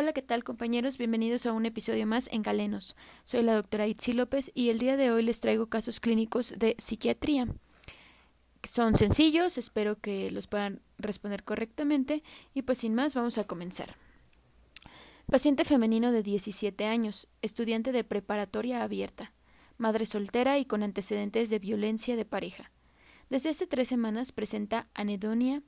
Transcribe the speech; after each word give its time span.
Hola, 0.00 0.14
¿qué 0.14 0.22
tal 0.22 0.44
compañeros? 0.44 0.96
Bienvenidos 0.96 1.44
a 1.44 1.52
un 1.52 1.66
episodio 1.66 2.06
más 2.06 2.30
en 2.32 2.40
Galenos. 2.40 2.96
Soy 3.24 3.42
la 3.42 3.54
doctora 3.54 3.86
Itzi 3.86 4.14
López 4.14 4.50
y 4.54 4.70
el 4.70 4.78
día 4.78 4.96
de 4.96 5.10
hoy 5.10 5.22
les 5.22 5.40
traigo 5.40 5.66
casos 5.66 6.00
clínicos 6.00 6.54
de 6.58 6.74
psiquiatría. 6.78 7.48
Son 8.62 8.96
sencillos, 8.96 9.58
espero 9.58 10.00
que 10.00 10.30
los 10.30 10.46
puedan 10.46 10.80
responder 10.96 11.44
correctamente 11.44 12.22
y 12.54 12.62
pues 12.62 12.78
sin 12.78 12.94
más 12.94 13.14
vamos 13.14 13.36
a 13.36 13.44
comenzar. 13.44 13.94
Paciente 15.30 15.66
femenino 15.66 16.12
de 16.12 16.22
17 16.22 16.86
años, 16.86 17.28
estudiante 17.42 17.92
de 17.92 18.02
preparatoria 18.02 18.82
abierta, 18.82 19.34
madre 19.76 20.06
soltera 20.06 20.56
y 20.56 20.64
con 20.64 20.82
antecedentes 20.82 21.50
de 21.50 21.58
violencia 21.58 22.16
de 22.16 22.24
pareja. 22.24 22.70
Desde 23.28 23.50
hace 23.50 23.66
tres 23.66 23.88
semanas 23.88 24.32
presenta 24.32 24.88
anedonia, 24.94 25.62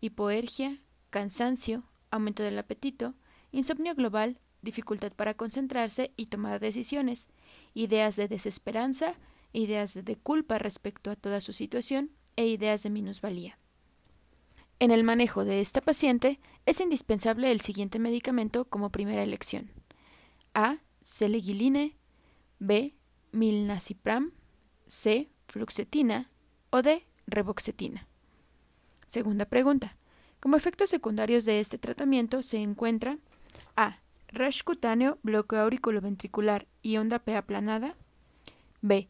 hipoergia, 0.00 0.80
cansancio, 1.10 1.84
aumento 2.10 2.42
del 2.42 2.58
apetito, 2.58 3.14
insomnio 3.52 3.94
global, 3.94 4.38
dificultad 4.62 5.12
para 5.12 5.34
concentrarse 5.34 6.12
y 6.16 6.26
tomar 6.26 6.60
decisiones, 6.60 7.28
ideas 7.74 8.16
de 8.16 8.28
desesperanza, 8.28 9.14
ideas 9.52 10.04
de 10.04 10.16
culpa 10.16 10.58
respecto 10.58 11.10
a 11.10 11.16
toda 11.16 11.40
su 11.40 11.52
situación 11.52 12.10
e 12.36 12.46
ideas 12.46 12.82
de 12.82 12.90
minusvalía. 12.90 13.58
En 14.80 14.90
el 14.90 15.02
manejo 15.02 15.44
de 15.44 15.60
esta 15.60 15.80
paciente 15.80 16.40
es 16.66 16.80
indispensable 16.80 17.50
el 17.50 17.60
siguiente 17.60 17.98
medicamento 17.98 18.64
como 18.64 18.90
primera 18.90 19.22
elección: 19.22 19.70
A. 20.54 20.78
Selegiline, 21.02 21.96
B. 22.58 22.94
Milnacipram, 23.32 24.32
C. 24.86 25.30
Fluxetina 25.48 26.30
o 26.70 26.82
D. 26.82 27.06
Reboxetina. 27.26 28.06
Segunda 29.06 29.46
pregunta. 29.46 29.96
Como 30.40 30.56
efectos 30.56 30.90
secundarios 30.90 31.44
de 31.44 31.60
este 31.60 31.78
tratamiento 31.78 32.42
se 32.42 32.58
encuentra 32.58 33.18
A. 33.78 34.00
Rash 34.26 34.62
cutáneo, 34.64 35.18
bloqueo 35.22 35.60
auriculoventricular 35.60 36.66
y 36.82 36.96
onda 36.96 37.20
P 37.20 37.36
aplanada. 37.36 37.94
B. 38.82 39.08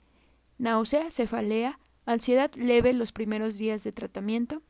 Náusea, 0.58 1.11
cefalea, 1.11 1.80
ansiedad 2.05 2.52
leve 2.55 2.92
los 2.92 3.12
primeros 3.12 3.56
días 3.56 3.83
de 3.83 3.92
tratamiento. 3.92 4.61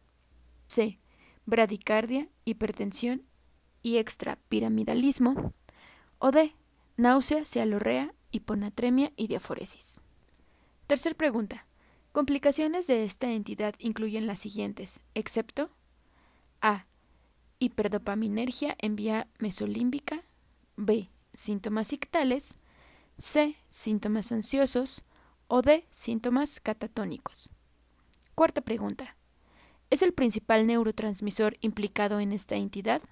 C. 0.69 1.01
Bradicardia, 1.47 2.29
hipertensión 2.45 3.25
y 3.83 3.97
extrapiramidalismo. 3.97 5.53
O 6.21 6.31
D. 6.31 6.55
Náusea, 6.97 7.45
cialorrea, 7.45 8.15
hiponatremia 8.31 9.13
y 9.17 9.27
diaforesis. 9.27 10.01
Tercer 10.87 11.17
pregunta. 11.17 11.67
Complicaciones 12.13 12.87
de 12.87 13.03
esta 13.03 13.33
entidad 13.33 13.75
incluyen 13.81 14.29
las 14.29 14.39
siguientes, 14.39 15.01
excepto 15.15 15.71
a. 16.61 16.87
Hiperdopaminergia 17.59 18.77
en 18.79 18.95
vía 18.95 19.27
mesolímbica. 19.39 20.23
B. 20.77 21.11
Síntomas 21.35 21.93
ictales. 21.93 22.57
C. 23.17 23.57
Síntomas 23.69 24.31
ansiosos. 24.31 25.05
O 25.49 25.63
D. 25.63 25.87
Síntomas 25.91 26.61
catatónicos. 26.61 27.51
Cuarta 28.35 28.61
pregunta. 28.61 29.17
¿Es 29.91 30.03
el 30.03 30.13
principal 30.13 30.67
neurotransmisor 30.67 31.57
implicado 31.61 32.21
en 32.21 32.33
esta 32.33 32.55
entidad? 32.55 33.03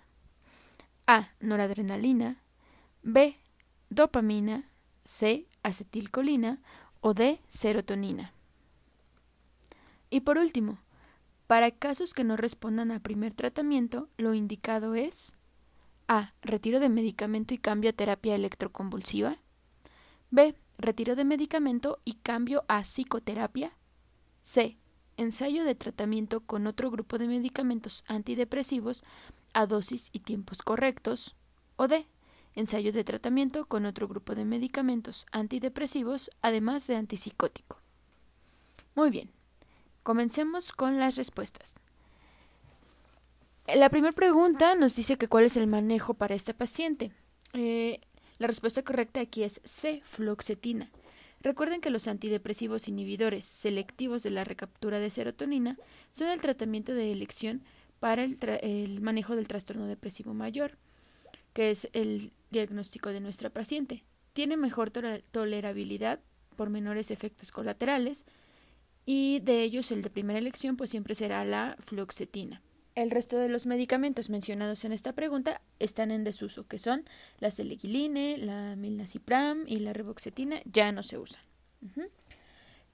A. 1.07 1.31
Noradrenalina. 1.41 2.41
B. 3.03 3.37
Dopamina. 3.91 4.71
C. 5.05 5.49
Acetilcolina. 5.63 6.61
O 7.01 7.15
D. 7.15 7.41
Serotonina. 7.49 8.33
Y 10.09 10.21
por 10.21 10.39
último, 10.39 10.79
para 11.47 11.71
casos 11.71 12.13
que 12.13 12.25
no 12.25 12.37
respondan 12.37 12.91
a 12.91 13.01
primer 13.01 13.33
tratamiento, 13.33 14.09
lo 14.17 14.35
indicado 14.35 14.95
es 14.95 15.37
A. 16.09 16.35
Retiro 16.43 16.81
de 16.81 16.89
medicamento 16.89 17.55
y 17.55 17.59
cambio 17.59 17.91
a 17.91 17.93
terapia 17.93 18.35
electroconvulsiva. 18.35 19.39
B. 20.31 20.57
Retiro 20.79 21.15
de 21.17 21.25
medicamento 21.25 21.99
y 22.05 22.15
cambio 22.15 22.65
a 22.69 22.83
psicoterapia. 22.83 23.77
C. 24.43 24.77
Ensayo 25.17 25.65
de 25.65 25.75
tratamiento 25.75 26.41
con 26.41 26.67
otro 26.67 26.91
grupo 26.91 27.17
de 27.17 27.29
medicamentos 27.29 28.05
antidepresivos 28.07 29.05
a 29.53 29.67
dosis 29.67 30.11
y 30.13 30.21
tiempos 30.21 30.63
correctos. 30.63 31.37
O 31.77 31.89
D. 31.89 32.07
Ensayo 32.55 32.93
de 32.93 33.05
tratamiento 33.05 33.67
con 33.67 33.87
otro 33.87 34.09
grupo 34.09 34.35
de 34.35 34.45
medicamentos 34.45 35.27
antidepresivos 35.31 36.31
además 36.43 36.87
de 36.87 36.97
antipsicótico. 36.97 37.81
Muy 38.95 39.11
bien. 39.11 39.36
Comencemos 40.07 40.71
con 40.71 41.01
las 41.01 41.17
respuestas. 41.17 41.81
La 43.67 43.91
primera 43.91 44.13
pregunta 44.13 44.77
nos 44.77 44.95
dice 44.95 45.19
que 45.19 45.27
cuál 45.27 45.47
es 45.47 45.57
el 45.57 45.67
manejo 45.67 46.15
para 46.15 46.37
esta 46.37 46.53
paciente. 46.53 47.11
Eh, 47.55 48.01
la 48.39 48.47
respuesta 48.47 48.85
correcta 48.85 49.19
aquí 49.19 49.43
es 49.43 49.61
C, 49.65 50.03
fluoxetina. 50.05 50.93
Recuerden 51.41 51.81
que 51.81 51.91
los 51.91 52.07
antidepresivos 52.07 52.87
inhibidores 52.87 53.47
selectivos 53.47 54.23
de 54.23 54.31
la 54.31 54.45
recaptura 54.45 55.01
de 55.01 55.11
serotonina 55.11 55.77
son 56.13 56.29
el 56.29 56.41
tratamiento 56.41 56.95
de 56.95 57.11
elección 57.11 57.65
para 57.99 58.23
el, 58.23 58.39
el 58.63 59.01
manejo 59.01 59.35
del 59.35 59.49
trastorno 59.49 59.89
depresivo 59.89 60.35
mayor, 60.35 60.79
que 61.53 61.71
es 61.71 61.89
el 61.95 62.33
diagnóstico 62.51 63.09
de 63.09 63.19
nuestra 63.19 63.51
paciente. 63.51 64.05
Tiene 64.35 64.57
mejor 64.57 64.93
tolerabilidad 65.33 66.21
por 66.55 66.71
menores 66.71 67.11
efectos 67.11 67.51
colaterales, 67.51 68.25
y 69.07 69.41
de 69.41 69.63
ellos 69.63 69.93
el 69.93 70.03
de 70.03 70.11
primera 70.11 70.39
elección 70.39 70.77
pues 70.77 70.91
siempre 70.91 71.15
será 71.15 71.45
la 71.45 71.77
fluoxetina. 71.81 72.61
El 72.97 73.11
resto 73.11 73.37
de 73.39 73.49
los 73.49 73.67
medicamentos 73.67 74.31
mencionados 74.31 74.85
en 74.85 74.93
esta 74.93 75.13
pregunta 75.13 75.61
están 75.79 76.11
en 76.11 76.25
desuso, 76.25 76.67
que 76.67 76.79
son 76.79 77.05
la 77.39 77.51
selegiline, 77.51 78.39
la 78.39 78.75
milnacipram 78.75 79.65
y 79.67 79.79
la 79.79 79.93
reboxetina, 79.93 80.61
ya 80.65 80.93
no 80.93 81.03
se 81.03 81.19
usan. 81.19 81.43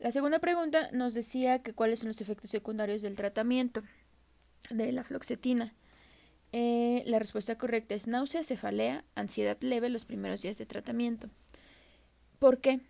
La 0.00 0.11
segunda 0.11 0.41
pregunta 0.41 0.91
nos 0.93 1.15
decía 1.15 1.62
que 1.62 1.73
cuáles 1.73 2.00
son 2.00 2.09
los 2.09 2.21
efectos 2.21 2.50
secundarios 2.50 3.00
del 3.00 3.15
tratamiento 3.15 3.83
de 4.71 4.91
la 4.91 5.05
fluoxetina. 5.05 5.73
Eh, 6.50 7.05
la 7.06 7.21
respuesta 7.21 7.56
correcta 7.56 7.94
es 7.94 8.09
náusea, 8.09 8.43
cefalea, 8.44 9.05
ansiedad 9.15 9.56
leve 9.61 9.89
los 9.89 10.05
primeros 10.05 10.43
días 10.43 10.59
de 10.59 10.67
tratamiento. 10.67 11.31
¿Por 12.41 12.59
qué? 12.59 12.81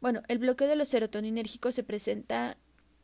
Bueno, 0.00 0.22
el 0.28 0.38
bloqueo 0.38 0.68
de 0.68 0.76
los 0.76 0.88
serotoninérgicos 0.88 1.74
se 1.74 1.82
presenta 1.82 2.56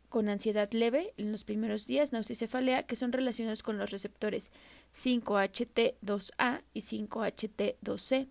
con 0.08 0.28
ansiedad 0.28 0.70
leve 0.72 1.12
en 1.16 1.32
los 1.32 1.44
primeros 1.44 1.86
días, 1.86 2.12
náusea 2.12 2.34
y 2.34 2.36
cefalea, 2.36 2.82
que 2.84 2.96
son 2.96 3.12
relacionados 3.12 3.62
con 3.62 3.78
los 3.78 3.90
receptores 3.90 4.50
5HT2A 4.94 6.62
y 6.72 6.80
5HT2C. 6.80 8.28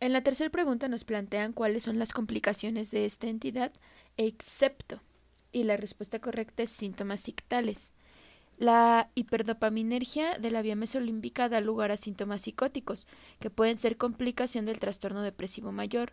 En 0.00 0.12
la 0.12 0.22
tercera 0.22 0.50
pregunta 0.50 0.88
nos 0.88 1.04
plantean 1.04 1.52
cuáles 1.52 1.84
son 1.84 1.98
las 1.98 2.12
complicaciones 2.12 2.90
de 2.90 3.06
esta 3.06 3.28
entidad, 3.28 3.72
excepto, 4.16 5.00
y 5.52 5.64
la 5.64 5.76
respuesta 5.76 6.18
correcta 6.18 6.64
es 6.64 6.70
síntomas 6.70 7.28
ictales. 7.28 7.94
La 8.58 9.10
hiperdopaminergia 9.14 10.38
de 10.38 10.50
la 10.50 10.62
vía 10.62 10.76
mesolímbica 10.76 11.48
da 11.48 11.60
lugar 11.60 11.92
a 11.92 11.96
síntomas 11.96 12.42
psicóticos, 12.42 13.06
que 13.38 13.50
pueden 13.50 13.76
ser 13.76 13.96
complicación 13.96 14.66
del 14.66 14.80
trastorno 14.80 15.22
depresivo 15.22 15.72
mayor 15.72 16.12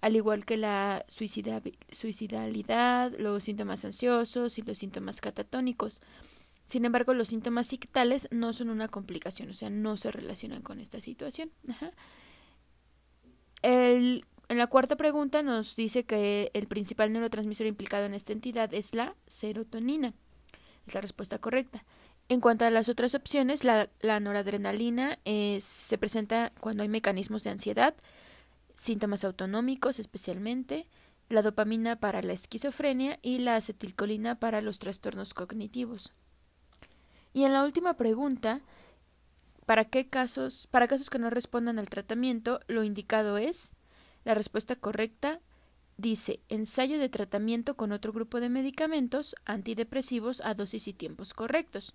al 0.00 0.16
igual 0.16 0.44
que 0.44 0.56
la 0.56 1.04
suicidalidad, 1.08 3.12
los 3.18 3.44
síntomas 3.44 3.84
ansiosos 3.84 4.58
y 4.58 4.62
los 4.62 4.78
síntomas 4.78 5.20
catatónicos. 5.20 6.00
Sin 6.64 6.84
embargo, 6.84 7.14
los 7.14 7.28
síntomas 7.28 7.72
ictales 7.72 8.28
no 8.30 8.52
son 8.52 8.70
una 8.70 8.88
complicación, 8.88 9.50
o 9.50 9.54
sea, 9.54 9.70
no 9.70 9.96
se 9.96 10.12
relacionan 10.12 10.62
con 10.62 10.80
esta 10.80 11.00
situación. 11.00 11.50
en 13.62 14.22
la 14.48 14.66
cuarta 14.66 14.96
pregunta 14.96 15.42
nos 15.42 15.76
dice 15.76 16.04
que 16.04 16.50
el 16.54 16.68
principal 16.68 17.12
neurotransmisor 17.12 17.66
implicado 17.66 18.06
en 18.06 18.14
esta 18.14 18.32
entidad 18.32 18.72
es 18.74 18.94
la 18.94 19.14
serotonina. 19.26 20.14
Es 20.86 20.94
la 20.94 21.00
respuesta 21.00 21.38
correcta. 21.38 21.84
En 22.28 22.40
cuanto 22.40 22.66
a 22.66 22.70
las 22.70 22.90
otras 22.90 23.14
opciones, 23.14 23.64
la, 23.64 23.88
noradrenalina 24.20 25.18
se 25.58 25.98
presenta 25.98 26.52
cuando 26.60 26.82
hay 26.82 26.88
mecanismos 26.88 27.44
de 27.44 27.50
ansiedad, 27.50 27.94
síntomas 28.78 29.24
autonómicos 29.24 29.98
especialmente, 29.98 30.86
la 31.28 31.42
dopamina 31.42 31.96
para 31.96 32.22
la 32.22 32.32
esquizofrenia 32.32 33.18
y 33.20 33.38
la 33.38 33.56
acetilcolina 33.56 34.38
para 34.38 34.62
los 34.62 34.78
trastornos 34.78 35.34
cognitivos. 35.34 36.12
Y 37.34 37.44
en 37.44 37.52
la 37.52 37.64
última 37.64 37.94
pregunta, 37.94 38.62
¿para 39.66 39.84
qué 39.84 40.08
casos, 40.08 40.68
para 40.70 40.88
casos 40.88 41.10
que 41.10 41.18
no 41.18 41.28
respondan 41.28 41.78
al 41.78 41.90
tratamiento, 41.90 42.60
lo 42.68 42.84
indicado 42.84 43.36
es 43.36 43.72
la 44.24 44.34
respuesta 44.34 44.76
correcta 44.76 45.40
dice 45.96 46.40
ensayo 46.48 47.00
de 47.00 47.08
tratamiento 47.08 47.76
con 47.76 47.90
otro 47.90 48.12
grupo 48.12 48.40
de 48.40 48.48
medicamentos 48.48 49.34
antidepresivos 49.44 50.40
a 50.44 50.54
dosis 50.54 50.86
y 50.86 50.92
tiempos 50.92 51.34
correctos. 51.34 51.94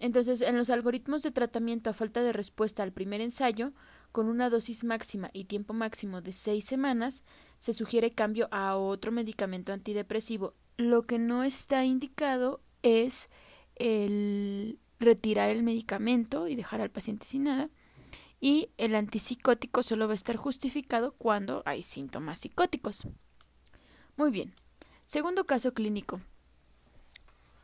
Entonces, 0.00 0.42
en 0.42 0.56
los 0.56 0.70
algoritmos 0.70 1.22
de 1.22 1.30
tratamiento 1.30 1.90
a 1.90 1.94
falta 1.94 2.22
de 2.22 2.32
respuesta 2.32 2.82
al 2.82 2.92
primer 2.92 3.20
ensayo, 3.20 3.72
con 4.12 4.28
una 4.28 4.50
dosis 4.50 4.84
máxima 4.84 5.30
y 5.32 5.44
tiempo 5.44 5.72
máximo 5.74 6.20
de 6.20 6.32
seis 6.32 6.64
semanas, 6.64 7.24
se 7.58 7.72
sugiere 7.72 8.12
cambio 8.12 8.48
a 8.50 8.76
otro 8.76 9.12
medicamento 9.12 9.72
antidepresivo. 9.72 10.54
Lo 10.76 11.02
que 11.02 11.18
no 11.18 11.44
está 11.44 11.84
indicado 11.84 12.60
es 12.82 13.28
el 13.76 14.78
retirar 15.00 15.50
el 15.50 15.62
medicamento 15.62 16.48
y 16.48 16.56
dejar 16.56 16.80
al 16.80 16.90
paciente 16.90 17.26
sin 17.26 17.44
nada. 17.44 17.70
y 18.40 18.70
el 18.76 18.94
antipsicótico 18.94 19.82
solo 19.82 20.06
va 20.06 20.12
a 20.12 20.14
estar 20.14 20.36
justificado 20.36 21.12
cuando 21.12 21.62
hay 21.66 21.82
síntomas 21.82 22.40
psicóticos. 22.40 23.08
Muy 24.16 24.30
bien. 24.30 24.54
Segundo 25.04 25.44
caso 25.44 25.74
clínico. 25.74 26.20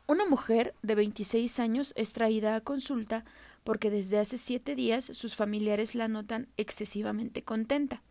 Una 0.07 0.25
mujer 0.25 0.75
de 0.81 0.95
26 0.95 1.59
años 1.59 1.93
es 1.95 2.13
traída 2.13 2.55
a 2.55 2.61
consulta 2.61 3.25
porque 3.65 3.89
desde 3.89 4.19
hace 4.19 4.37
siete 4.37 4.75
días 4.75 5.05
sus 5.05 5.35
familiares 5.35 5.95
la 5.95 6.07
notan 6.07 6.47
excesivamente 6.55 7.43
contenta 7.43 8.03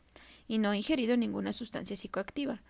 y 0.49 0.59
no 0.59 0.71
ha 0.71 0.77
ingerido 0.77 1.17
ninguna 1.17 1.53
sustancia 1.53 1.97
psicoactiva. 1.97 2.61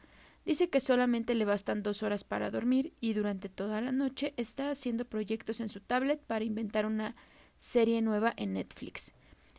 Dice 0.45 0.69
que 0.69 0.81
solamente 0.81 1.35
le 1.35 1.47
bastan 1.47 1.83
dos 1.83 2.03
horas 2.03 2.25
para 2.25 2.51
dormir 2.51 2.93
y 3.01 3.15
durante 3.15 3.49
toda 3.49 3.81
la 3.81 3.91
noche 3.91 4.35
está 4.37 4.71
haciendo 4.71 5.07
proyectos 5.07 5.61
en 5.61 5.71
su 5.71 5.81
tablet 5.81 6.21
para 6.21 6.45
inventar 6.45 6.85
una 6.85 7.17
serie 7.57 8.03
nueva 8.03 8.35
en 8.37 8.53
Netflix. 8.53 9.13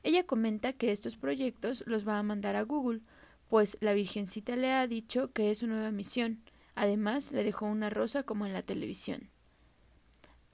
Ella 0.04 0.28
comenta 0.28 0.74
que 0.74 0.92
estos 0.92 1.18
proyectos 1.18 1.83
los 1.88 2.07
va 2.07 2.19
a 2.19 2.24
mandar 2.24 2.56
a 2.56 2.62
Google, 2.62 3.01
pues 3.50 3.75
la 3.81 3.94
Virgencita 3.94 4.56
le 4.56 4.71
ha 4.71 4.86
dicho 4.86 5.31
que 5.33 5.50
es 5.50 5.57
su 5.57 5.68
nueva 5.68 5.89
misión. 5.89 6.44
Además, 6.75 7.31
le 7.31 7.44
dejó 7.44 7.66
una 7.66 7.89
rosa 7.89 8.21
como 8.21 8.45
en 8.45 8.54
la 8.54 8.62
televisión. 8.62 9.31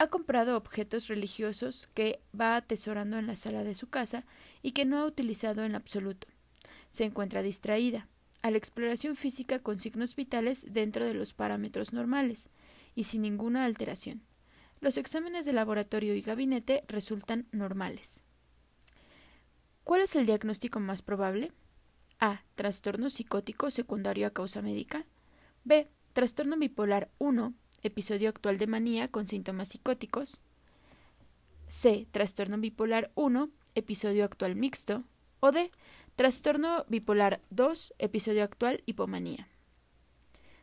Ha 0.01 0.07
comprado 0.07 0.57
objetos 0.57 1.09
religiosos 1.09 1.85
que 1.93 2.23
va 2.33 2.55
atesorando 2.55 3.19
en 3.19 3.27
la 3.27 3.35
sala 3.35 3.63
de 3.63 3.75
su 3.75 3.87
casa 3.87 4.25
y 4.63 4.71
que 4.71 4.83
no 4.83 4.97
ha 4.97 5.05
utilizado 5.05 5.63
en 5.63 5.75
absoluto. 5.75 6.27
Se 6.89 7.03
encuentra 7.03 7.43
distraída 7.43 8.07
a 8.41 8.49
la 8.49 8.57
exploración 8.57 9.15
física 9.15 9.59
con 9.59 9.77
signos 9.77 10.15
vitales 10.15 10.65
dentro 10.67 11.05
de 11.05 11.13
los 11.13 11.35
parámetros 11.35 11.93
normales 11.93 12.49
y 12.95 13.03
sin 13.03 13.21
ninguna 13.21 13.63
alteración. 13.63 14.23
Los 14.79 14.97
exámenes 14.97 15.45
de 15.45 15.53
laboratorio 15.53 16.15
y 16.15 16.21
gabinete 16.23 16.83
resultan 16.87 17.45
normales. 17.51 18.23
¿Cuál 19.83 20.01
es 20.01 20.15
el 20.15 20.25
diagnóstico 20.25 20.79
más 20.79 21.03
probable? 21.03 21.51
A. 22.19 22.41
Trastorno 22.55 23.11
psicótico 23.11 23.69
secundario 23.69 24.25
a 24.25 24.31
causa 24.31 24.63
médica. 24.63 25.05
B. 25.63 25.87
Trastorno 26.13 26.57
bipolar 26.57 27.11
1 27.19 27.53
episodio 27.83 28.29
actual 28.29 28.57
de 28.57 28.67
manía 28.67 29.07
con 29.07 29.27
síntomas 29.27 29.69
psicóticos. 29.69 30.41
C. 31.67 32.07
Trastorno 32.11 32.57
bipolar 32.57 33.11
1, 33.15 33.49
episodio 33.75 34.25
actual 34.25 34.55
mixto. 34.55 35.03
O 35.39 35.51
D. 35.51 35.71
Trastorno 36.15 36.85
bipolar 36.89 37.41
2, 37.49 37.95
episodio 37.97 38.43
actual 38.43 38.83
hipomanía. 38.85 39.47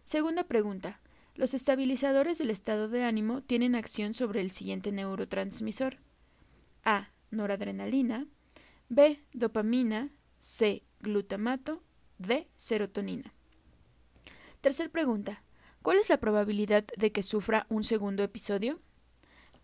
Segunda 0.05 0.45
pregunta. 0.45 1.01
Los 1.35 1.55
estabilizadores 1.55 2.39
del 2.39 2.51
estado 2.51 2.89
de 2.89 3.05
ánimo 3.05 3.43
tienen 3.43 3.75
acción 3.75 4.13
sobre 4.15 4.41
el 4.41 4.51
siguiente 4.51 4.93
neurotransmisor. 4.93 5.99
A. 6.85 7.11
Noradrenalina. 7.31 8.27
B. 8.89 9.23
Dopamina. 9.33 10.11
C. 10.41 10.83
Glutamato. 11.01 11.83
D. 12.19 12.49
Serotonina. 12.57 13.33
Tercera 14.61 14.89
pregunta. 14.89 15.43
¿Cuál 15.83 15.99
es 15.99 16.09
la 16.09 16.19
probabilidad 16.19 16.85
de 16.97 17.13
que 17.13 17.23
sufra 17.23 17.67
un 17.69 17.85
segundo 17.85 18.23
episodio? 18.23 18.81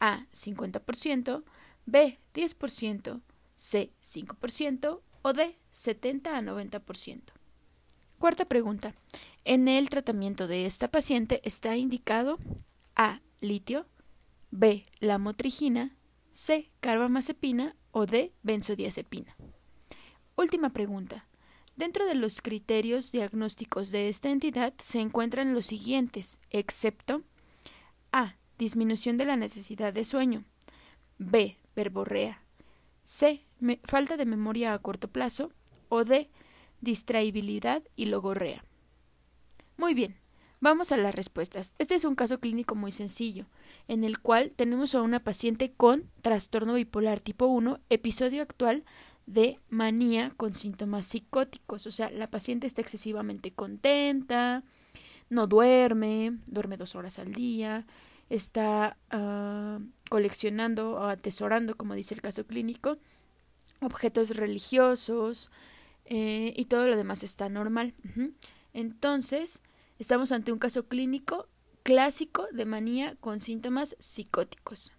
A. 0.01 0.27
50%, 0.33 1.45
B. 1.87 2.19
10%, 2.35 3.21
C. 3.57 3.91
5% 4.03 5.01
o 5.23 5.33
D. 5.33 5.59
70 5.73 6.37
a 6.37 6.41
90%. 6.41 7.23
Cuarta 8.19 8.45
pregunta. 8.45 8.95
En 9.45 9.69
el 9.69 9.91
tratamiento 9.91 10.47
de 10.47 10.67
esta 10.67 10.89
paciente 10.89 11.41
está 11.45 11.77
indicado 11.77 12.39
A. 12.95 13.21
Litio, 13.41 13.87
B. 14.51 14.87
Lamotrigina, 15.01 15.97
C. 16.33 16.71
Carbamazepina 16.81 17.77
o 17.91 18.07
D. 18.07 18.33
Benzodiazepina. 18.43 19.37
Última 20.37 20.71
pregunta. 20.71 21.27
Dentro 21.77 22.07
de 22.07 22.15
los 22.15 22.41
criterios 22.41 23.11
diagnósticos 23.11 23.91
de 23.91 24.09
esta 24.09 24.31
entidad 24.31 24.75
se 24.81 25.01
encuentran 25.01 25.55
los 25.55 25.67
siguientes, 25.67 26.39
excepto 26.51 27.23
A. 28.13 28.37
Disminución 28.59 29.17
de 29.17 29.25
la 29.25 29.35
necesidad 29.35 29.93
de 29.93 30.05
sueño. 30.05 30.45
B. 31.19 31.59
Verborrea. 31.75 32.45
C. 33.03 33.45
falta 33.83 34.17
de 34.17 34.25
memoria 34.25 34.73
a 34.73 34.79
corto 34.79 35.09
plazo. 35.09 35.51
O 35.89 36.05
D. 36.05 36.31
Distraibilidad 36.81 37.83
y 37.97 38.07
logorrea. 38.07 38.65
Muy 39.77 39.95
bien, 39.95 40.17
vamos 40.61 40.93
a 40.93 40.97
las 40.97 41.17
respuestas. 41.17 41.75
Este 41.79 41.97
es 41.97 42.05
un 42.05 42.15
caso 42.15 42.39
clínico 42.39 42.77
muy 42.77 42.93
sencillo, 42.93 43.47
en 43.89 44.05
el 44.05 44.21
cual 44.21 44.53
tenemos 44.55 44.95
a 44.95 45.03
una 45.03 45.19
paciente 45.19 45.73
con 45.73 46.09
trastorno 46.23 46.75
bipolar 46.75 47.19
tipo 47.19 47.47
1, 47.47 47.81
episodio 47.91 48.43
actual 48.43 48.85
de 49.27 49.59
manía 49.69 50.31
con 50.37 50.55
síntomas 50.55 51.07
psicóticos. 51.07 51.87
O 51.87 51.91
sea, 51.91 52.11
la 52.11 52.27
paciente 52.27 52.67
está 52.67 52.81
excesivamente 52.83 53.53
contenta, 53.53 54.63
no 55.31 55.47
duerme, 55.47 56.39
duerme 56.47 56.77
dos 56.77 56.95
horas 56.95 57.19
al 57.19 57.33
día, 57.33 57.87
está 58.29 58.97
uh, 59.13 59.83
coleccionando 60.11 60.93
o 60.93 61.05
atesorando, 61.05 61.77
como 61.77 61.95
dice 61.95 62.15
el 62.15 62.23
caso 62.23 62.47
clínico, 62.47 62.99
objetos 63.81 64.31
religiosos 64.37 65.51
eh, 66.05 66.53
y 66.57 66.67
todo 66.67 66.87
lo 66.89 66.97
demás 66.97 67.23
está 67.23 67.49
normal. 67.49 67.95
Entonces, 68.73 69.63
estamos 69.99 70.33
ante 70.33 70.53
un 70.53 70.59
caso 70.59 70.87
clínico 70.87 71.49
clásico 71.83 72.47
de 72.51 72.65
manía 72.65 73.17
con 73.17 73.41
síntomas 73.41 73.97
psicóticos. 73.99 74.93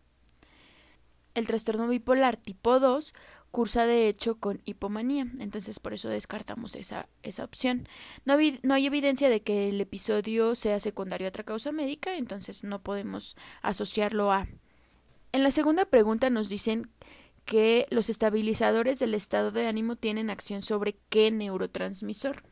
El 1.33 1.48
trastorno 1.48 1.88
bipolar 1.88 2.38
tipo 2.38 2.80
2 2.80 3.13
cursa 3.56 3.86
de 3.86 4.10
hecho 4.10 4.36
con 4.36 4.62
hipomanía, 4.66 5.28
entonces 5.40 5.80
por 5.80 5.94
eso 5.94 6.10
descartamos 6.10 6.75
esa, 6.75 7.07
esa 7.24 7.46
opción. 7.46 7.88
No, 8.25 8.36
no, 8.63 8.74
hay 8.74 8.86
evidencia 8.86 9.30
de 9.30 9.44
que 9.44 9.69
el 9.69 9.80
episodio 9.80 10.56
sea 10.56 10.81
secundario 10.81 11.25
a 11.25 11.30
otra 11.30 11.46
causa 11.46 11.72
médica, 11.72 12.18
entonces 12.18 12.66
no 12.66 12.81
podemos 12.81 13.38
asociarlo 13.62 14.34
a. 14.34 14.50
En 15.31 15.42
la 15.42 15.52
segunda 15.52 15.86
pregunta 15.86 16.30
nos 16.30 16.50
dicen 16.50 16.92
que 17.46 17.88
los 17.92 18.10
estabilizadores 18.10 19.00
del 19.00 19.13
estado 19.13 19.54
de 19.54 19.68
ánimo 19.68 19.96
tienen 19.96 20.30
acción 20.30 20.62
sobre 20.62 20.98
qué 21.08 21.31
neurotransmisor. 21.31 22.44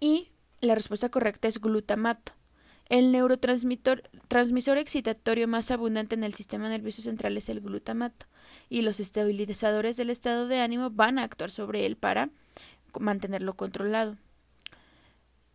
Y 0.00 0.30
la 0.62 0.74
respuesta 0.74 1.10
correcta 1.10 1.48
es 1.48 1.60
glutamato. 1.60 2.32
El 2.88 3.12
neurotransmisor 3.12 4.04
transmisor 4.28 4.78
excitatorio 4.78 5.46
más 5.48 5.70
abundante 5.70 6.14
en 6.14 6.24
el 6.24 6.32
sistema 6.32 6.70
nervioso 6.70 7.02
central 7.02 7.36
es 7.36 7.50
el 7.50 7.60
glutamato, 7.60 8.24
y 8.68 8.82
los 8.82 9.00
estabilizadores 9.00 9.96
del 9.96 10.10
estado 10.10 10.48
de 10.48 10.60
ánimo 10.60 10.90
van 10.90 11.18
a 11.18 11.24
actuar 11.24 11.50
sobre 11.50 11.86
él 11.86 11.96
para 11.96 12.30
mantenerlo 12.98 13.54
controlado. 13.54 14.16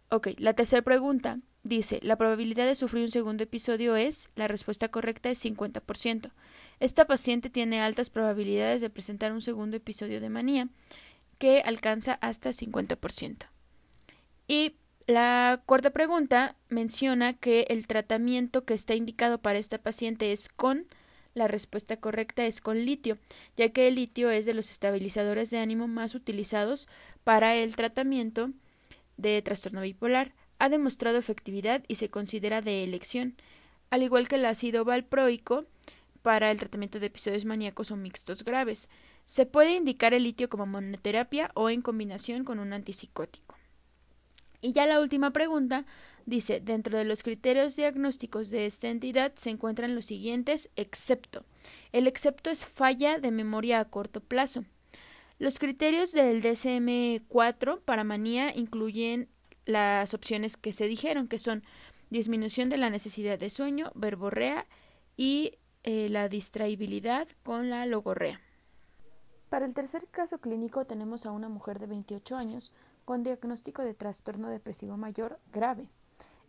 Ok, 0.10 0.30
la 0.38 0.54
tercera 0.54 0.82
pregunta 0.82 1.40
dice, 1.64 2.00
la 2.04 2.16
probabilidad 2.16 2.68
de 2.68 2.76
sufrir 2.76 3.04
un 3.04 3.12
segundo 3.12 3.44
episodio 3.44 3.96
es, 3.96 4.30
la 4.36 4.48
respuesta 4.48 4.90
correcta 4.90 5.30
es 5.30 5.44
50%. 5.44 6.32
Esta 6.80 7.06
paciente 7.06 7.50
tiene 7.50 7.82
altas 7.82 8.10
probabilidades 8.10 8.82
de 8.82 8.90
presentar 8.90 9.34
un 9.34 9.42
segundo 9.42 9.76
episodio 9.76 10.22
de 10.22 10.30
manía, 10.30 10.70
que 11.38 11.62
alcanza 11.62 12.14
hasta 12.22 12.52
50%. 12.52 13.48
Y 14.48 14.76
la 15.08 15.62
cuarta 15.66 15.90
pregunta 15.90 16.56
menciona 16.70 17.34
que 17.34 17.68
el 17.70 17.88
tratamiento 17.88 18.64
que 18.64 18.74
está 18.74 18.96
indicado 18.96 19.40
para 19.40 19.60
esta 19.60 19.78
paciente 19.78 20.32
es 20.32 20.50
con 20.50 20.88
la 21.36 21.48
respuesta 21.50 21.98
correcta 21.98 22.46
es 22.46 22.62
con 22.62 22.86
litio, 22.86 23.18
ya 23.58 23.70
que 23.70 23.90
el 23.90 23.96
litio 23.96 24.30
es 24.30 24.46
de 24.46 24.54
los 24.54 24.72
estabilizadores 24.72 25.52
de 25.52 25.60
ánimo 25.60 25.88
más 25.88 26.16
utilizados 26.16 26.88
para 27.26 27.56
el 27.56 27.76
tratamiento 27.76 28.52
de 29.18 29.42
trastorno 29.42 29.82
bipolar. 29.82 30.34
Ha 30.60 30.70
demostrado 30.70 31.18
efectividad 31.18 31.84
y 31.90 31.96
se 31.96 32.10
considera 32.10 32.62
de 32.62 32.86
elección, 32.86 33.36
al 33.90 34.02
igual 34.02 34.30
que 34.30 34.36
el 34.36 34.46
ácido 34.46 34.86
valproico 34.86 35.66
para 36.22 36.52
el 36.52 36.58
tratamiento 36.58 37.02
de 37.02 37.08
episodios 37.08 37.44
maníacos 37.44 37.92
o 37.92 37.98
mixtos 37.98 38.46
graves. 38.46 38.90
Se 39.26 39.46
puede 39.46 39.76
indicar 39.76 40.14
el 40.14 40.24
litio 40.24 40.50
como 40.50 40.66
monoterapia 40.66 41.52
o 41.54 41.70
en 41.70 41.82
combinación 41.82 42.46
con 42.46 42.60
un 42.60 42.72
antipsicótico. 42.72 43.56
Y 44.62 44.72
ya 44.72 44.86
la 44.86 45.02
última 45.02 45.32
pregunta 45.32 45.86
dice, 46.26 46.60
dentro 46.60 46.98
de 46.98 47.06
los 47.06 47.24
criterios 47.24 47.76
diagnósticos 47.76 48.50
de 48.50 48.66
esta 48.66 48.90
entidad 48.90 49.34
se 49.36 49.50
encuentran 49.50 49.96
los 49.96 50.06
siguientes, 50.06 50.70
excepto. 50.76 51.46
El 51.92 52.08
excepto 52.08 52.50
es 52.50 52.66
falla 52.66 53.20
de 53.20 53.32
memoria 53.32 53.80
a 53.80 53.86
corto 53.86 54.22
plazo. 54.22 54.66
Los 55.38 55.60
criterios 55.60 56.12
del 56.12 56.42
DSM-4 56.42 57.82
para 57.82 58.04
manía 58.04 58.56
incluyen 58.56 59.28
las 59.66 60.14
opciones 60.14 60.58
que 60.58 60.74
se 60.74 60.88
dijeron, 60.88 61.28
que 61.28 61.40
son 61.40 61.64
disminución 62.10 62.70
de 62.70 62.78
la 62.78 62.90
necesidad 62.90 63.38
de 63.38 63.50
sueño, 63.50 63.92
verborrea 63.96 64.66
y 65.18 65.58
eh, 65.84 66.10
la 66.10 66.30
distraibilidad 66.30 67.28
con 67.44 67.70
la 67.70 67.86
logorrea. 67.86 68.40
Para 69.50 69.66
el 69.66 69.74
tercer 69.74 70.08
caso 70.08 70.40
clínico 70.40 70.86
tenemos 70.86 71.26
a 71.26 71.32
una 71.32 71.50
mujer 71.50 71.80
de 71.80 71.88
28 71.88 72.36
años 72.36 72.72
con 73.06 73.24
diagnóstico 73.24 73.84
de 73.84 73.94
trastorno 73.94 74.50
depresivo 74.50 74.98
mayor 74.98 75.40
grave. 75.52 75.88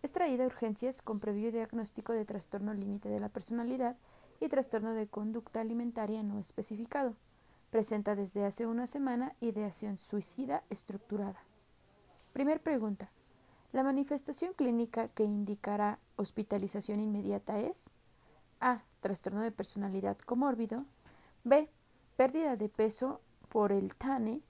Es 0.06 0.12
traída 0.12 0.44
a 0.44 0.46
urgencias 0.46 1.02
con 1.02 1.18
previo 1.18 1.50
diagnóstico 1.50 2.12
de 2.12 2.24
trastorno 2.24 2.72
límite 2.72 3.08
de 3.08 3.18
la 3.18 3.28
personalidad 3.28 3.96
y 4.38 4.46
trastorno 4.46 4.92
de 4.92 5.08
conducta 5.08 5.60
alimentaria 5.60 6.22
no 6.22 6.38
especificado. 6.38 7.16
presenta 7.70 8.14
desde 8.14 8.44
hace 8.44 8.66
una 8.66 8.86
semana 8.86 9.34
ideación 9.40 9.98
suicida 9.98 10.62
estructurada. 10.70 11.42
Primer 12.32 12.62
pregunta. 12.62 13.10
La 13.72 13.82
manifestación 13.82 14.52
clínica 14.54 15.08
que 15.08 15.24
indicará 15.24 15.98
hospitalización 16.14 17.00
inmediata 17.00 17.58
es 17.58 17.90
A. 18.60 18.84
Trastorno 19.00 19.40
de 19.40 19.50
personalidad 19.50 20.16
comórbido. 20.18 20.84
B. 21.42 21.68
Pérdida 22.16 22.54
de 22.54 22.68
peso 22.68 23.20
por 23.48 23.72
el 23.72 23.96
TANE. 23.96 24.40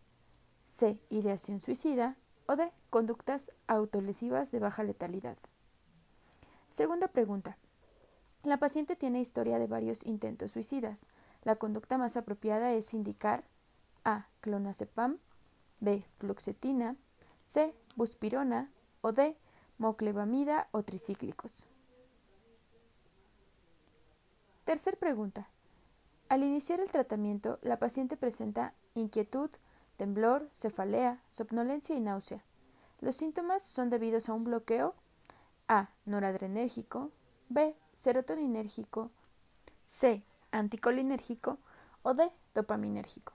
C. 0.66 1.00
Ideación 1.08 1.62
suicida. 1.62 2.18
O 2.46 2.56
D. 2.56 2.72
Conductas 2.90 3.52
autolesivas 3.66 4.52
de 4.52 4.60
baja 4.60 4.82
letalidad. 4.82 5.36
Segunda 6.68 7.08
pregunta. 7.08 7.58
La 8.42 8.58
paciente 8.58 8.94
tiene 8.96 9.20
historia 9.20 9.58
de 9.58 9.66
varios 9.66 10.06
intentos 10.06 10.52
suicidas. 10.52 11.08
La 11.42 11.56
conducta 11.56 11.98
más 11.98 12.16
apropiada 12.16 12.72
es 12.72 12.94
indicar 12.94 13.44
A. 14.04 14.28
Clonazepam, 14.40 15.18
B. 15.80 16.04
Fluoxetina, 16.18 16.96
C. 17.44 17.74
Buspirona 17.96 18.70
o 19.00 19.12
D. 19.12 19.36
Moclevamida 19.78 20.68
o 20.70 20.82
tricíclicos. 20.82 21.64
Tercer 24.64 24.98
pregunta. 24.98 25.48
Al 26.28 26.42
iniciar 26.42 26.80
el 26.80 26.90
tratamiento, 26.90 27.58
la 27.62 27.78
paciente 27.78 28.16
presenta 28.16 28.74
inquietud, 28.94 29.50
temblor, 29.96 30.48
cefalea, 30.52 31.20
somnolencia 31.28 31.96
y 31.96 32.00
náusea. 32.00 32.42
Los 33.00 33.16
síntomas 33.16 33.62
son 33.62 33.90
debidos 33.90 34.28
a 34.28 34.34
un 34.34 34.44
bloqueo 34.44 34.94
A. 35.68 35.90
noradrenérgico, 36.04 37.10
B. 37.48 37.74
serotoninérgico, 37.92 39.10
C 39.84 40.22
anticolinérgico 40.50 41.58
o 42.02 42.14
D, 42.14 42.30
dopaminérgico. 42.54 43.32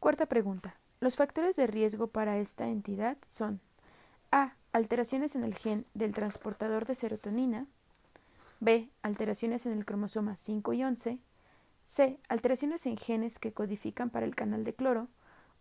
Cuarta 0.00 0.26
pregunta. 0.26 0.74
Los 1.00 1.16
factores 1.16 1.56
de 1.56 1.66
riesgo 1.66 2.06
para 2.06 2.38
esta 2.38 2.68
entidad 2.68 3.16
son 3.26 3.60
A. 4.30 4.54
Alteraciones 4.72 5.36
en 5.36 5.44
el 5.44 5.54
gen 5.54 5.84
del 5.94 6.14
transportador 6.14 6.86
de 6.86 6.94
serotonina. 6.94 7.66
B. 8.60 8.88
Alteraciones 9.02 9.66
en 9.66 9.72
el 9.72 9.84
cromosoma 9.84 10.36
5 10.36 10.72
y 10.72 10.84
11. 10.84 11.18
C. 11.84 12.18
Alteraciones 12.28 12.86
en 12.86 12.96
genes 12.96 13.38
que 13.38 13.52
codifican 13.52 14.10
para 14.10 14.24
el 14.24 14.34
canal 14.34 14.64
de 14.64 14.74
cloro. 14.74 15.08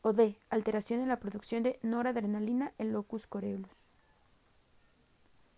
O 0.02 0.14
D. 0.14 0.38
Alteración 0.50 1.02
en 1.02 1.10
la 1.10 1.20
producción 1.20 1.64
de 1.64 1.80
noradrenalina 1.84 2.74
en 2.78 2.92
locus 2.92 3.28
coreolus. 3.28 3.92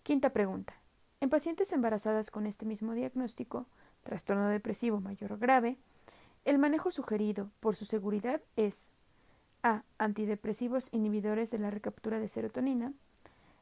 Quinta 0.03 0.31
pregunta. 0.31 0.73
En 1.21 1.29
pacientes 1.29 1.71
embarazadas 1.71 2.29
con 2.29 2.45
este 2.45 2.65
mismo 2.65 2.93
diagnóstico, 2.93 3.67
trastorno 4.03 4.49
depresivo 4.49 4.99
mayor 4.99 5.31
o 5.31 5.37
grave, 5.37 5.77
el 6.43 6.57
manejo 6.57 6.91
sugerido 6.91 7.49
por 7.61 7.77
su 7.77 7.85
seguridad 7.85 8.41
es 8.57 8.91
A. 9.61 9.83
Antidepresivos 9.97 10.89
inhibidores 10.91 11.51
de 11.51 11.59
la 11.59 11.71
recaptura 11.71 12.19
de 12.19 12.27
serotonina. 12.27 12.91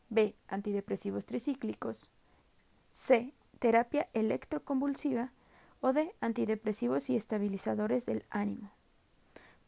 B. 0.10 0.36
Antidepresivos 0.48 1.28
tricíclicos. 1.28 2.10
C. 2.92 3.36
Terapia 3.60 4.10
electroconvulsiva. 4.14 5.32
O 5.80 5.94
D. 5.94 6.16
Antidepresivos 6.22 7.12
y 7.12 7.16
estabilizadores 7.16 8.08
del 8.08 8.26
ánimo. 8.32 8.72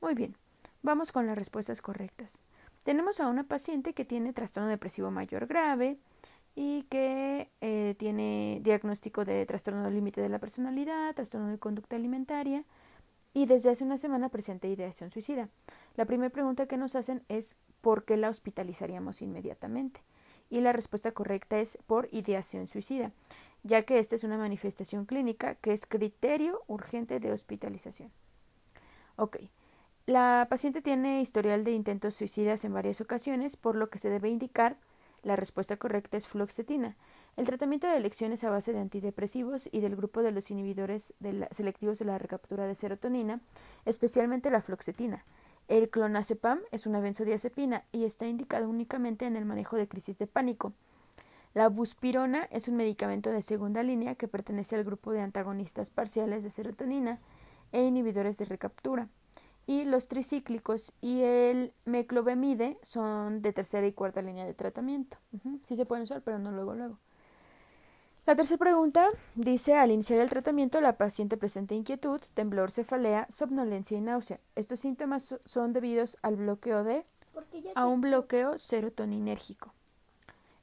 Muy 0.02 0.16
bien, 0.16 0.36
vamos 0.84 1.12
con 1.12 1.26
las 1.26 1.38
respuestas 1.38 1.82
correctas. 1.82 2.42
Tenemos 2.84 3.20
a 3.20 3.28
una 3.28 3.44
paciente 3.44 3.94
que 3.94 4.06
tiene 4.06 4.34
trastorno 4.34 4.70
depresivo 4.70 5.10
mayor 5.10 5.48
grave, 5.48 5.98
y 6.56 6.84
que 6.84 7.50
eh, 7.62 7.96
tiene 7.98 8.60
diagnóstico 8.62 9.26
de 9.26 9.46
trastorno 9.46 9.84
del 9.84 9.96
límite 9.96 10.22
de 10.22 10.30
la 10.30 10.40
personalidad, 10.40 11.16
trastorno 11.16 11.50
de 11.50 11.58
conducta 11.58 11.96
alimentaria 11.96 12.64
y 13.34 13.48
desde 13.48 13.72
hace 13.72 13.84
una 13.84 13.98
semana 13.98 14.30
presenta 14.30 14.68
ideación 14.68 15.10
suicida. 15.10 15.50
La 15.96 16.06
primera 16.06 16.30
pregunta 16.30 16.68
que 16.68 16.78
nos 16.78 16.96
hacen 16.96 17.24
es 17.28 17.56
¿por 17.82 18.06
qué 18.06 18.18
la 18.18 18.30
hospitalizaríamos 18.30 19.22
inmediatamente? 19.22 20.02
Y 20.50 20.62
la 20.62 20.74
respuesta 20.74 21.12
correcta 21.12 21.60
es 21.60 21.80
por 21.88 22.08
ideación 22.12 22.68
suicida, 22.68 23.12
ya 23.64 23.82
que 23.84 23.98
esta 23.98 24.16
es 24.16 24.24
una 24.24 24.38
manifestación 24.38 25.06
clínica 25.06 25.56
que 25.56 25.74
es 25.74 25.88
criterio 25.88 26.62
urgente 26.68 27.20
de 27.20 27.32
hospitalización. 27.32 28.12
Ok. 29.16 29.38
La 30.06 30.48
paciente 30.50 30.82
tiene 30.82 31.22
historial 31.22 31.64
de 31.64 31.72
intentos 31.72 32.16
suicidas 32.16 32.66
en 32.66 32.74
varias 32.74 33.00
ocasiones, 33.00 33.56
por 33.56 33.78
lo 33.78 33.90
que 33.90 34.00
se 34.00 34.10
debe 34.10 34.30
indicar 34.30 34.76
la 35.22 35.38
respuesta 35.38 35.78
correcta 35.78 36.18
es 36.18 36.28
fluoxetina. 36.28 36.98
El 37.38 37.46
tratamiento 37.46 37.88
de 37.88 37.96
elecciones 37.96 38.44
a 38.44 38.50
base 38.50 38.74
de 38.74 38.80
antidepresivos 38.80 39.70
y 39.72 39.80
del 39.80 39.96
grupo 39.96 40.22
de 40.22 40.34
los 40.34 40.52
inhibidores 40.52 41.14
selectivos 41.52 42.00
de 42.00 42.06
la 42.06 42.18
recaptura 42.18 42.68
de 42.68 42.76
serotonina, 42.76 43.40
especialmente 43.86 44.52
la 44.52 44.62
fluoxetina. 44.62 45.24
El 45.70 45.90
clonazepam 45.90 46.60
es 46.72 46.86
una 46.86 47.00
benzodiazepina 47.00 47.86
y 47.94 48.04
está 48.04 48.28
indicado 48.28 48.68
únicamente 48.68 49.26
en 49.26 49.38
el 49.38 49.46
manejo 49.46 49.78
de 49.78 49.88
crisis 49.88 50.20
de 50.20 50.28
pánico. 50.28 50.74
La 51.54 51.70
buspirona 51.70 52.50
es 52.52 52.68
un 52.68 52.76
medicamento 52.76 53.30
de 53.30 53.42
segunda 53.42 53.84
línea 53.84 54.16
que 54.16 54.28
pertenece 54.28 54.76
al 54.76 54.84
grupo 54.84 55.14
de 55.14 55.22
antagonistas 55.22 55.92
parciales 55.92 56.44
de 56.44 56.50
serotonina 56.50 57.22
e 57.72 57.86
inhibidores 57.86 58.38
de 58.38 58.44
recaptura 58.44 59.08
y 59.66 59.86
los 59.86 60.08
tricíclicos 60.08 60.92
y 61.02 61.22
el 61.22 61.74
meclobemide 61.86 62.78
son 62.82 63.42
de 63.42 63.54
tercera 63.54 63.88
y 63.88 63.94
cuarta 63.94 64.22
línea 64.22 64.46
de 64.46 64.54
tratamiento. 64.54 65.18
Sí 65.66 65.76
se 65.76 65.86
pueden 65.86 66.04
usar, 66.04 66.22
pero 66.22 66.40
no 66.40 66.52
luego 66.52 66.74
luego. 66.74 67.00
La 68.26 68.36
tercera 68.38 68.58
pregunta 68.58 69.10
dice, 69.36 69.76
al 69.76 69.92
iniciar 69.92 70.20
el 70.20 70.30
tratamiento 70.30 70.80
la 70.80 70.98
paciente 70.98 71.36
presenta 71.36 71.76
inquietud, 71.76 72.22
temblor, 72.34 72.72
cefalea, 72.72 73.28
somnolencia 73.30 73.98
y 73.98 74.02
náusea. 74.02 74.40
Estos 74.56 74.80
síntomas 74.80 75.36
son 75.44 75.74
debidos 75.74 76.18
al 76.22 76.38
bloqueo 76.38 76.86
de 76.86 77.06
a 77.76 77.86
un 77.88 78.00
bloqueo 78.00 78.58
serotoninérgico. 78.58 79.74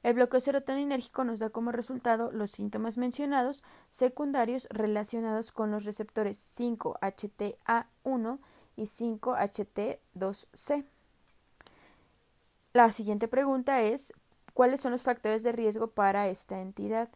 El 0.01 0.15
bloqueo 0.15 0.39
serotoninérgico 0.39 1.23
nos 1.23 1.39
da 1.39 1.51
como 1.51 1.71
resultado 1.71 2.31
los 2.31 2.49
síntomas 2.49 2.97
mencionados 2.97 3.63
secundarios 3.91 4.67
relacionados 4.71 5.51
con 5.51 5.69
los 5.69 5.85
receptores 5.85 6.39
5-HTA1 6.59 8.39
y 8.81 8.85
5HT2C. 8.85 10.85
La 12.73 12.91
siguiente 12.91 13.27
pregunta 13.27 13.81
es 13.81 14.11
¿cuáles 14.55 14.81
son 14.81 14.91
los 14.91 15.03
factores 15.03 15.43
de 15.43 15.51
riesgo 15.51 15.85
para 15.87 16.29
esta 16.29 16.61
entidad? 16.61 17.09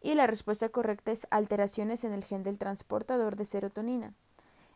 Y 0.00 0.14
la 0.14 0.26
respuesta 0.26 0.70
correcta 0.70 1.12
es 1.12 1.26
alteraciones 1.30 2.04
en 2.04 2.14
el 2.14 2.24
gen 2.24 2.42
del 2.42 2.58
transportador 2.58 3.36
de 3.36 3.44
serotonina. 3.44 4.14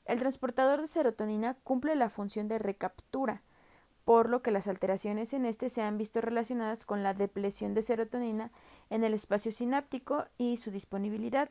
El 0.05 0.19
transportador 0.19 0.83
de 0.83 0.89
serotonina 0.89 1.57
cumple 1.65 1.97
la 1.97 2.11
función 2.11 2.49
de 2.49 2.59
recaptura, 2.59 3.41
por 4.05 4.29
lo 4.29 4.43
que 4.43 4.51
las 4.51 4.69
alteraciones 4.69 5.33
en 5.33 5.47
este 5.47 5.71
se 5.71 5.81
han 5.83 5.97
visto 5.97 6.21
relacionadas 6.21 6.85
con 6.85 7.03
la 7.03 7.15
depresión 7.15 7.73
de 7.75 7.83
serotonina 7.83 8.51
en 8.91 9.05
el 9.05 9.15
espacio 9.15 9.53
sináptico 9.53 10.27
y 10.39 10.59
su 10.59 10.71
disponibilidad, 10.71 11.49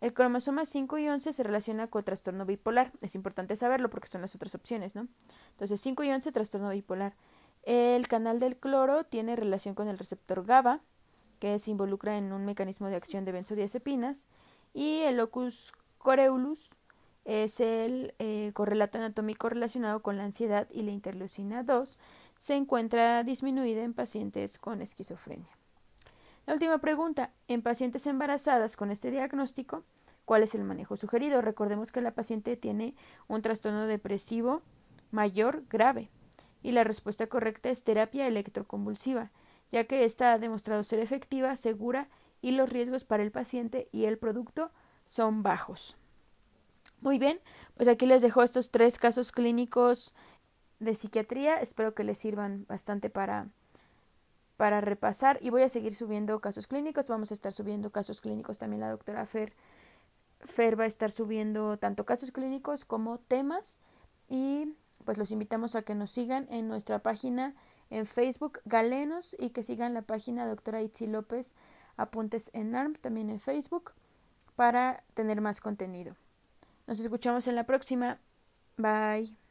el 0.00 0.12
cromosoma 0.12 0.66
5 0.66 0.98
y 0.98 1.08
11 1.08 1.32
se 1.32 1.42
relaciona 1.42 1.86
con 1.86 2.04
trastorno 2.04 2.44
bipolar. 2.44 2.92
Es 3.00 3.14
importante 3.14 3.56
saberlo 3.56 3.90
porque 3.90 4.08
son 4.08 4.20
las 4.20 4.34
otras 4.34 4.54
opciones, 4.54 4.94
¿no? 4.94 5.08
Entonces, 5.52 5.80
5 5.80 6.02
y 6.04 6.10
11, 6.10 6.32
trastorno 6.32 6.70
bipolar. 6.70 7.14
El 7.62 8.06
canal 8.08 8.40
del 8.40 8.56
cloro 8.56 9.04
tiene 9.04 9.36
relación 9.36 9.74
con 9.74 9.88
el 9.88 9.98
receptor 9.98 10.44
GABA, 10.44 10.80
que 11.38 11.58
se 11.58 11.70
involucra 11.70 12.18
en 12.18 12.32
un 12.32 12.44
mecanismo 12.44 12.88
de 12.88 12.96
acción 12.96 13.24
de 13.24 13.32
benzodiazepinas. 13.32 14.26
Y 14.74 15.00
el 15.00 15.16
locus 15.16 15.72
coreolus 15.98 16.70
es 17.24 17.60
el 17.60 18.14
eh, 18.18 18.50
correlato 18.52 18.98
anatómico 18.98 19.48
relacionado 19.48 20.02
con 20.02 20.18
la 20.18 20.24
ansiedad 20.24 20.68
y 20.70 20.82
la 20.82 20.90
interleucina 20.90 21.62
2. 21.62 21.98
Se 22.36 22.54
encuentra 22.54 23.22
disminuida 23.24 23.82
en 23.82 23.94
pacientes 23.94 24.58
con 24.58 24.82
esquizofrenia. 24.82 25.56
La 26.46 26.52
última 26.52 26.78
pregunta. 26.78 27.30
En 27.48 27.62
pacientes 27.62 28.06
embarazadas 28.06 28.76
con 28.76 28.90
este 28.90 29.10
diagnóstico, 29.10 29.84
¿cuál 30.24 30.42
es 30.42 30.54
el 30.54 30.64
manejo 30.64 30.96
sugerido? 30.96 31.40
Recordemos 31.40 31.90
que 31.90 32.02
la 32.02 32.12
paciente 32.12 32.56
tiene 32.56 32.94
un 33.28 33.40
trastorno 33.40 33.86
depresivo 33.86 34.62
mayor 35.10 35.62
grave 35.70 36.10
y 36.62 36.72
la 36.72 36.84
respuesta 36.84 37.26
correcta 37.28 37.70
es 37.70 37.82
terapia 37.82 38.26
electroconvulsiva, 38.26 39.30
ya 39.72 39.84
que 39.84 40.04
ésta 40.04 40.32
ha 40.32 40.38
demostrado 40.38 40.84
ser 40.84 40.98
efectiva, 40.98 41.56
segura 41.56 42.08
y 42.42 42.50
los 42.50 42.68
riesgos 42.68 43.04
para 43.04 43.22
el 43.22 43.30
paciente 43.30 43.88
y 43.90 44.04
el 44.04 44.18
producto 44.18 44.70
son 45.06 45.42
bajos. 45.42 45.96
Muy 47.00 47.18
bien, 47.18 47.40
pues 47.74 47.88
aquí 47.88 48.06
les 48.06 48.22
dejo 48.22 48.42
estos 48.42 48.70
tres 48.70 48.98
casos 48.98 49.32
clínicos 49.32 50.14
de 50.78 50.94
psiquiatría. 50.94 51.60
Espero 51.60 51.94
que 51.94 52.04
les 52.04 52.18
sirvan 52.18 52.66
bastante 52.66 53.08
para 53.08 53.48
para 54.56 54.80
repasar 54.80 55.38
y 55.40 55.50
voy 55.50 55.62
a 55.62 55.68
seguir 55.68 55.94
subiendo 55.94 56.40
casos 56.40 56.66
clínicos. 56.66 57.08
Vamos 57.08 57.30
a 57.30 57.34
estar 57.34 57.52
subiendo 57.52 57.90
casos 57.90 58.20
clínicos 58.20 58.58
también 58.58 58.80
la 58.80 58.90
doctora 58.90 59.26
Fer. 59.26 59.52
Fer 60.40 60.78
va 60.78 60.84
a 60.84 60.88
estar 60.88 61.10
subiendo 61.10 61.78
tanto 61.78 62.04
casos 62.04 62.30
clínicos 62.30 62.84
como 62.84 63.18
temas 63.18 63.80
y 64.28 64.74
pues 65.04 65.18
los 65.18 65.30
invitamos 65.30 65.74
a 65.74 65.82
que 65.82 65.94
nos 65.94 66.10
sigan 66.10 66.46
en 66.50 66.68
nuestra 66.68 67.00
página 67.00 67.54
en 67.90 68.06
Facebook 68.06 68.60
Galenos 68.64 69.36
y 69.38 69.50
que 69.50 69.62
sigan 69.62 69.94
la 69.94 70.02
página 70.02 70.46
doctora 70.46 70.82
Itzi 70.82 71.06
López 71.06 71.54
Apuntes 71.96 72.50
en 72.54 72.74
ARM 72.74 72.94
también 72.94 73.30
en 73.30 73.40
Facebook 73.40 73.92
para 74.56 75.04
tener 75.14 75.40
más 75.40 75.60
contenido. 75.60 76.16
Nos 76.86 77.00
escuchamos 77.00 77.46
en 77.46 77.54
la 77.54 77.64
próxima. 77.64 78.18
Bye. 78.76 79.43